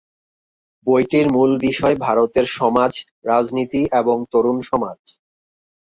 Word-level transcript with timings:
বইটির 0.87 1.27
মূলবিষয় 1.31 1.95
ভারতের 1.97 2.45
সমাজ, 2.57 2.91
রাজনীতি 3.25 3.81
এবং 3.99 4.17
তরুণ 4.31 4.57
সমাজ। 4.61 4.99